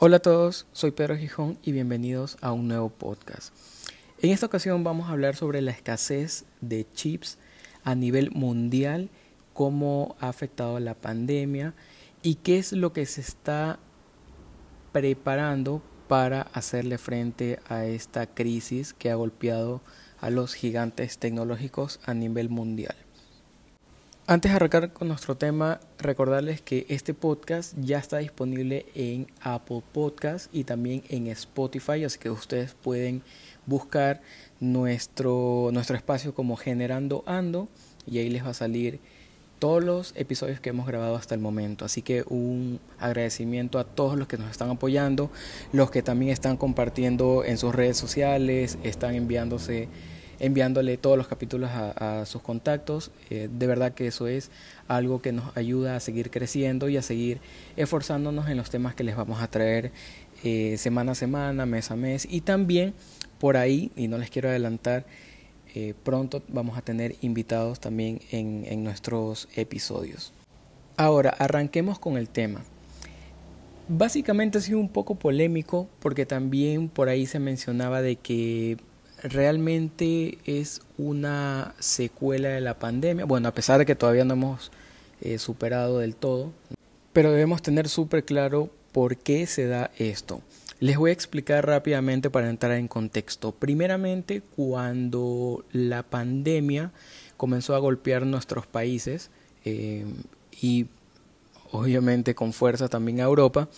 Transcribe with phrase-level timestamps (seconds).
[0.00, 3.52] Hola a todos, soy Pedro Gijón y bienvenidos a un nuevo podcast.
[4.22, 7.36] En esta ocasión vamos a hablar sobre la escasez de chips
[7.82, 9.10] a nivel mundial,
[9.54, 11.74] cómo ha afectado la pandemia
[12.22, 13.80] y qué es lo que se está
[14.92, 19.80] preparando para hacerle frente a esta crisis que ha golpeado
[20.20, 22.94] a los gigantes tecnológicos a nivel mundial.
[24.30, 29.82] Antes de arrancar con nuestro tema, recordarles que este podcast ya está disponible en Apple
[29.90, 33.22] Podcast y también en Spotify, así que ustedes pueden
[33.64, 34.20] buscar
[34.60, 37.68] nuestro, nuestro espacio como Generando Ando
[38.06, 39.00] y ahí les va a salir
[39.58, 41.86] todos los episodios que hemos grabado hasta el momento.
[41.86, 45.30] Así que un agradecimiento a todos los que nos están apoyando,
[45.72, 49.88] los que también están compartiendo en sus redes sociales, están enviándose
[50.40, 53.10] enviándole todos los capítulos a, sus contactos.
[53.30, 54.50] Eh, de verdad que eso es
[54.86, 57.40] algo que nos ayuda a seguir creciendo y a seguir
[57.76, 59.92] esforzándonos en los temas que les vamos a traer
[60.44, 62.26] eh, semana a semana, mes a mes.
[62.30, 62.94] Y también
[63.38, 65.06] por ahí, y no les quiero adelantar,
[65.74, 70.32] eh, pronto vamos a tener invitados también en, en nuestros episodios.
[70.96, 72.64] Ahora, arranquemos con el tema.
[73.88, 78.76] Básicamente ha sido un poco polémico porque también por ahí se mencionaba de que
[79.22, 83.24] realmente es una secuela de la pandemia.
[83.24, 84.70] Bueno, a pesar de que todavía no hemos
[85.20, 86.52] eh, superado del todo,
[87.12, 90.40] pero debemos tener súper claro por qué se da esto.
[90.80, 93.52] Les voy a explicar rápidamente para entrar en contexto.
[93.52, 96.92] Primeramente, cuando la pandemia
[97.36, 99.30] comenzó a golpear nuestros países
[99.64, 100.06] eh,
[100.60, 100.86] y
[101.72, 103.68] obviamente con fuerza también a Europa,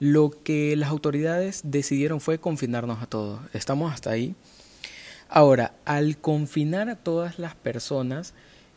[0.00, 3.40] lo que las autoridades decidieron fue confinarnos a todos.
[3.52, 4.34] Estamos hasta ahí.
[5.28, 8.32] Ahora, al confinar a todas las personas,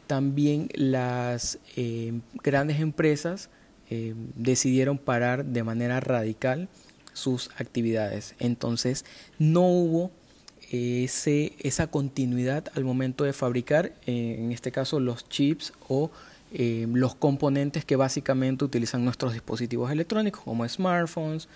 [0.07, 3.49] también las eh, grandes empresas
[3.89, 6.67] eh, decidieron parar de manera radical
[7.13, 8.35] sus actividades.
[8.39, 9.05] Entonces,
[9.39, 10.11] no hubo
[10.69, 16.11] ese, esa continuidad al momento de fabricar, eh, en este caso, los chips o
[16.53, 21.47] los componentes que básicamente utilizan nuestros dispositivos electrónicos, como smartphones,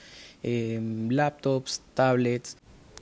[0.41, 2.55] laptops, tablets,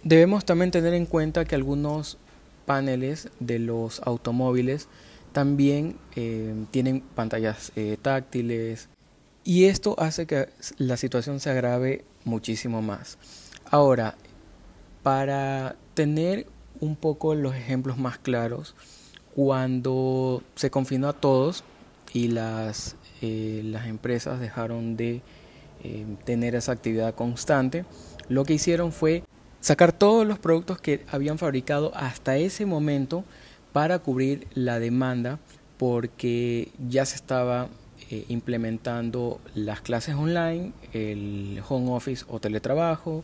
[0.03, 2.17] Debemos también tener en cuenta que algunos
[2.65, 4.89] paneles de los automóviles
[5.31, 8.89] también eh, tienen pantallas eh, táctiles
[9.45, 13.17] y esto hace que la situación se agrave muchísimo más.
[13.71, 14.15] Ahora,
[15.03, 16.47] para tener
[16.81, 18.75] un poco los ejemplos más claros,
[19.35, 21.63] cuando se confinó a todos
[22.13, 25.21] y las, eh, las empresas dejaron de
[26.23, 27.83] tener esa actividad constante,
[28.29, 29.23] lo que hicieron fue
[29.63, 33.23] sacar todos los productos que habían fabricado hasta ese momento
[33.71, 35.39] para cubrir la demanda
[35.77, 37.69] porque ya se estaba
[38.11, 43.23] eh, implementando las clases online, el home office o teletrabajo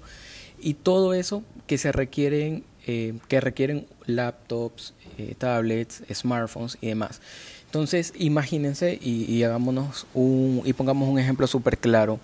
[0.61, 7.19] y todo eso que se requieren eh, que requieren laptops, eh, tablets, smartphones y demás.
[7.65, 12.17] Entonces, imagínense y, y hagámonos un y pongamos un ejemplo súper claro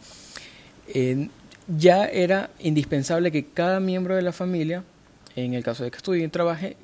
[1.67, 4.83] ya era indispensable que cada miembro de la familia,
[5.35, 6.77] en el caso de que estudie y trabaje,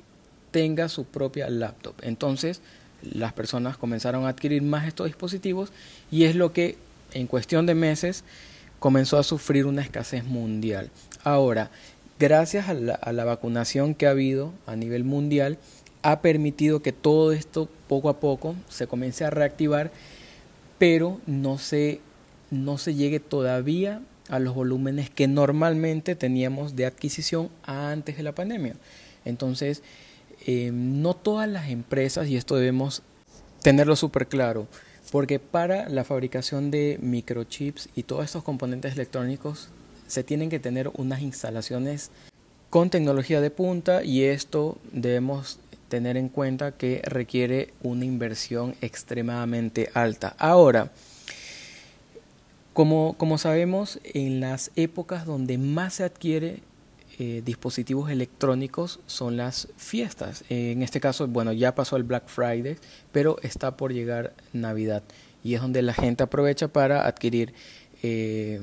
[0.50, 1.94] tenga su propia laptop.
[2.02, 2.60] Entonces,
[3.02, 5.72] las personas comenzaron a adquirir más estos dispositivos
[6.10, 6.76] y es lo que
[7.12, 8.24] en cuestión de meses
[8.78, 10.90] comenzó a sufrir una escasez mundial.
[11.24, 11.70] Ahora,
[12.18, 15.58] gracias a la, vacunación que ha habido a nivel mundial,
[16.02, 19.92] ha permitido que todo esto poco a poco se comience a reactivar,
[20.78, 22.00] pero no se,
[22.50, 28.34] no se llegue todavía a los volúmenes que normalmente teníamos de adquisición antes de la
[28.34, 28.74] pandemia.
[29.24, 29.82] Entonces,
[30.46, 33.02] eh, no todas las empresas, y esto debemos
[33.62, 34.66] tenerlo súper claro,
[35.10, 39.68] porque para la fabricación de microchips y todos estos componentes electrónicos
[40.06, 42.10] se tienen que tener unas instalaciones
[42.70, 45.58] con tecnología de punta y esto debemos
[45.88, 50.34] tener en cuenta que requiere una inversión extremadamente alta.
[50.38, 50.90] Ahora,
[52.72, 56.60] como, sabemos, en las épocas donde más se adquiere
[57.18, 60.44] eh, dispositivos electrónicos son las fiestas.
[60.48, 62.76] en este caso, bueno, ya pasó el Black Friday,
[63.12, 65.02] pero está por llegar Navidad
[65.44, 67.52] y es donde la gente aprovecha para adquirir
[68.02, 68.60] eh,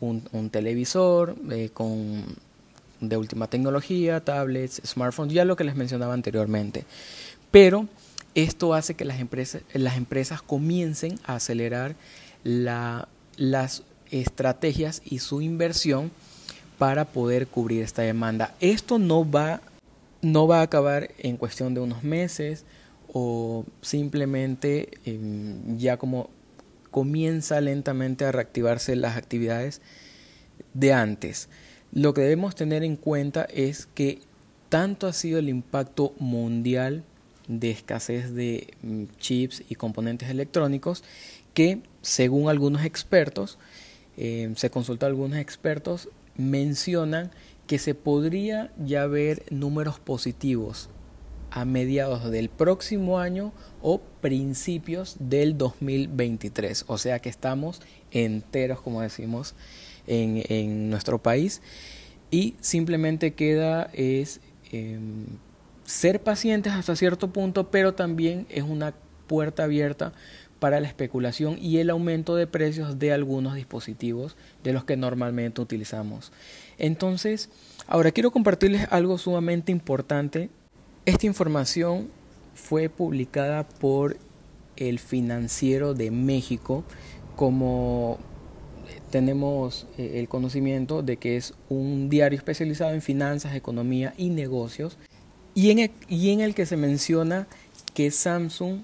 [0.00, 2.24] un, televisor eh, con
[3.00, 6.84] de última tecnología, tablets, smartphones, ya lo que les mencionaba anteriormente.
[7.50, 7.86] Pero
[8.34, 11.94] esto hace que las empresas, las empresas comiencen a acelerar
[12.42, 16.10] la las estrategias y su inversión
[16.76, 18.54] para poder cubrir esta demanda.
[18.60, 19.62] Esto no va,
[20.20, 22.64] no va a acabar en cuestión de unos meses
[23.12, 26.28] o simplemente em, ya como
[26.90, 29.80] comienza lentamente a reactivarse las actividades,
[30.74, 31.48] de antes.
[31.92, 34.20] Lo que debemos tener en cuenta es que
[34.68, 37.04] tanto ha sido el impacto mundial
[37.46, 41.02] de escasez de mm, chips y componentes electrónicos
[41.58, 43.58] que, según algunos expertos,
[44.16, 47.32] eh, se consulta a algunos expertos, mencionan
[47.66, 50.88] que se podría ya ver números positivos
[51.50, 53.52] a mediados del próximo año
[53.82, 56.84] o principios del 2023.
[56.86, 57.82] O sea que estamos
[58.12, 59.56] enteros, como decimos,
[60.06, 61.60] en, en nuestro país.
[62.30, 64.40] Y simplemente queda es
[64.70, 65.26] em,
[65.84, 68.94] ser pacientes hasta cierto punto, pero también es una
[69.26, 70.12] puerta abierta
[70.58, 75.60] para la especulación y el aumento de precios de algunos dispositivos de los que normalmente
[75.60, 76.32] utilizamos.
[76.78, 77.50] Entonces,
[77.86, 80.50] ahora quiero compartirles algo sumamente importante.
[81.04, 82.08] Esta información
[82.54, 84.16] fue publicada por
[84.76, 86.84] el financiero de México
[87.36, 88.18] como
[89.10, 94.98] tenemos eh, el conocimiento de que es un diario especializado en finanzas, economía y negocios
[95.54, 97.48] y en el que se menciona
[97.94, 98.80] que Samsung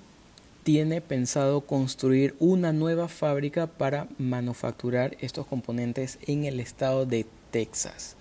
[0.64, 8.16] tiene pensado construir una nueva fábrica para manufacturar estos componentes en el estado de Texas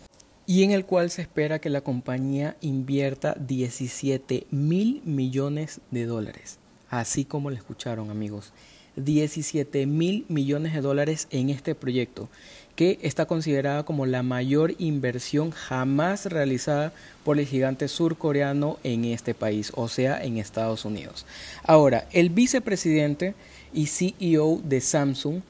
[0.46, 6.60] y en el cual se espera que la compañía invierta 17 mil millones de dólares,
[6.90, 8.52] así como lo escucharon amigos,
[8.98, 12.30] 17 mil millones de dólares en este proyecto,
[12.76, 16.92] que está considerada como la mayor inversión jamás realizada
[17.24, 21.26] por el gigante surcoreano en este país, o sea, en Estados Unidos.
[21.64, 23.36] Ahora, el vicepresidente
[23.74, 25.42] y CEO de Samsung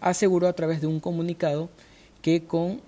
[0.00, 1.70] aseguró a través de un comunicado
[2.22, 2.80] que con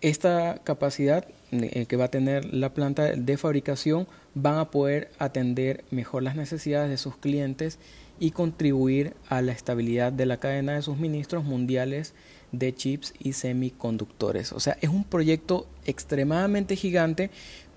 [0.00, 5.84] esta capacidad eh, que va a tener la planta de fabricación van a poder atender
[5.90, 7.78] mejor las necesidades de sus clientes
[8.20, 12.14] y contribuir a la estabilidad de la cadena de suministros mundiales
[12.52, 14.52] de chips y semiconductores.
[14.52, 17.30] O sea, es un proyecto extremadamente gigante,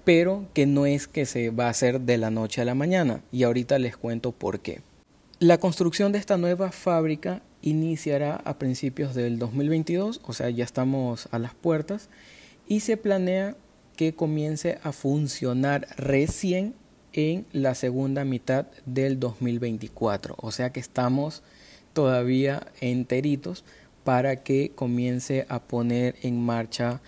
[0.03, 3.21] pero que no es que se va a hacer de la noche a la mañana.
[3.31, 4.81] Y ahorita les cuento por qué.
[5.39, 11.27] La construcción de esta nueva fábrica iniciará a principios del 2022, o sea, ya estamos
[11.31, 12.09] a las puertas,
[12.67, 13.55] y se planea
[13.95, 16.73] que comience a funcionar recién
[17.13, 20.36] en la segunda mitad del 2024.
[20.38, 21.44] O sea que estamos
[21.94, 23.63] todavía enteritos
[24.04, 27.02] para que comience a poner en marcha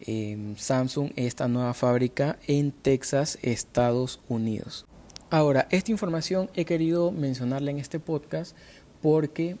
[0.00, 4.86] em, Samsung esta nueva fábrica en Texas, Estados Unidos.
[5.30, 8.56] Ahora, esta información he querido mencionarla en este podcast
[9.02, 9.56] porque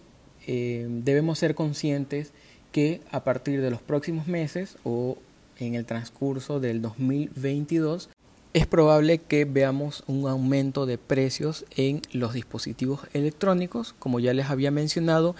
[0.46, 2.32] em, debemos ser conscientes
[2.72, 5.18] que a partir de los próximos meses o
[5.58, 8.10] en el transcurso del 2022
[8.54, 14.46] es probable que veamos un aumento de precios en los dispositivos electrónicos, como ya les
[14.46, 15.36] había mencionado,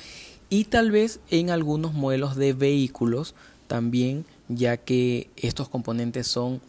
[0.51, 3.35] y tal vez en algunos modelos de vehículos
[3.67, 6.61] también, ya que estos componentes son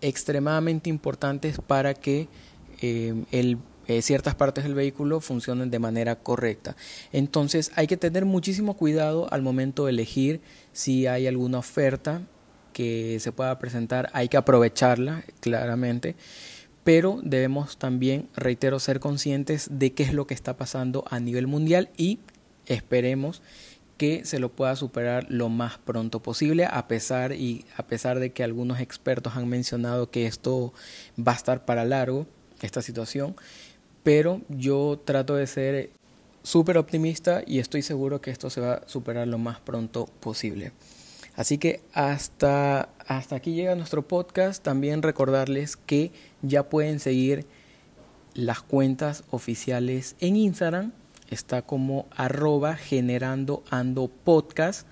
[0.00, 2.28] extremadamente importantes para que
[2.80, 3.14] eh,
[3.86, 6.76] eh, ciertas partes del vehículo funcionen de manera correcta.
[7.12, 10.40] Entonces hay que tener muchísimo cuidado al momento de elegir
[10.72, 12.22] si hay alguna oferta
[12.80, 16.16] que se pueda presentar, hay que aprovecharla claramente,
[16.82, 21.46] pero debemos también, reitero, ser conscientes de qué es lo que está pasando a nivel
[21.46, 22.20] mundial y
[22.64, 23.42] esperemos
[23.98, 28.32] que se lo pueda superar lo más pronto posible a pesar y a pesar de
[28.32, 30.72] que algunos expertos han mencionado que esto
[31.18, 32.26] va a estar para largo
[32.62, 33.36] esta situación
[34.02, 35.90] pero yo trato de ser
[36.42, 40.72] súper optimista y estoy seguro que esto se va a superar lo más pronto posible.
[41.34, 44.62] Así que hasta, hasta aquí llega nuestro podcast.
[44.62, 47.46] También recordarles que ya pueden seguir
[48.34, 50.92] las cuentas oficiales en Instagram.
[51.28, 54.86] Está como arroba generando ando podcast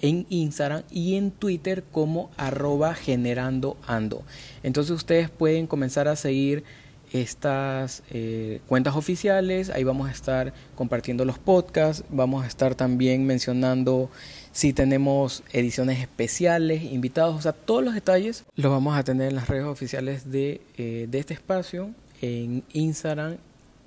[0.00, 4.22] en Instagram y en Twitter como arroba generando ando.
[4.62, 6.64] Entonces ustedes pueden comenzar a seguir
[7.12, 9.70] estas eh, cuentas oficiales.
[9.70, 12.04] Ahí vamos a estar compartiendo los podcasts.
[12.10, 14.10] Vamos a estar también mencionando
[14.52, 19.34] si tenemos ediciones especiales, invitados, o sea, todos los detalles los vamos a tener en
[19.34, 21.90] las redes oficiales de, eh, de este espacio,
[22.20, 23.36] en Instagram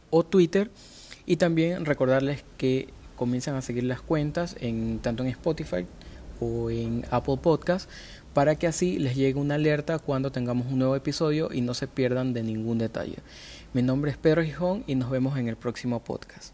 [0.09, 0.69] o Twitter.
[1.27, 5.85] Y también recordarles que comiencen a seguir las cuentas en tanto en Spotify
[6.39, 7.89] o en Apple Podcast
[8.33, 11.87] para que así les llegue una alerta cuando tengamos un nuevo episodio y no se
[11.87, 13.17] pierdan de ningún detalle.
[13.73, 16.53] Mi nombre es Pedro Gijón y nos vemos en el próximo podcast.